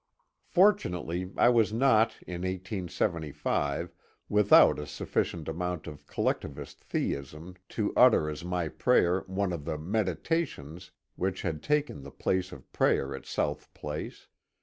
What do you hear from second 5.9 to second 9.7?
collectivist theism to utter as my prayer one of